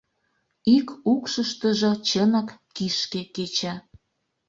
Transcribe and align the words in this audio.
Ик 0.75 0.87
укшыштыжо 1.11 1.91
чынак 2.07 2.49
кишке 2.75 3.21
кеча. 3.35 3.75